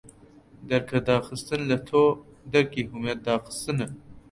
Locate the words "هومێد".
2.89-3.19